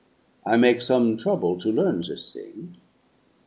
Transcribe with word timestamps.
I 0.47 0.57
make 0.57 0.81
some 0.81 1.15
trouble 1.15 1.59
to 1.59 1.71
learn 1.71 1.99
this 2.01 2.33
thing. 2.33 2.77